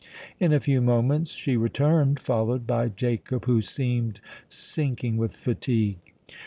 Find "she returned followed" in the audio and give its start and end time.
1.31-2.65